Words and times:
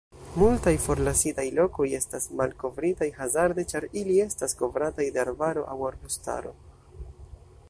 Multaj 0.43 0.71
forlasitaj 0.85 1.45
lokoj 1.57 1.87
estas 1.97 2.25
malkovritaj 2.41 3.11
hazarde 3.19 3.67
ĉar 3.75 3.89
ili 4.03 4.19
estas 4.27 4.59
kovrataj 4.63 5.11
de 5.19 5.25
arbaro 5.29 5.71
au 5.77 5.81
arbustaro. 5.93 6.61